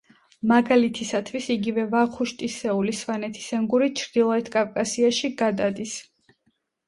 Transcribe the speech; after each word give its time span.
მაგალითისათვის 0.51 1.49
იგივე 1.55 1.83
ვახუშტისეული 1.91 2.95
სვანეთის 3.01 3.51
ენგური 3.57 3.89
ჩრდილოკავკასიაში 4.01 5.31
გადადის. 5.43 5.95